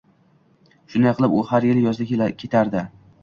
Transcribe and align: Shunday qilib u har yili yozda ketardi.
Shunday 0.93 1.13
qilib 1.19 1.35
u 1.39 1.43
har 1.51 1.69
yili 1.69 1.85
yozda 1.89 2.29
ketardi. 2.45 2.85